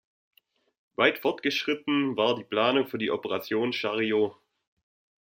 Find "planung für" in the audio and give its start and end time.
2.43-2.97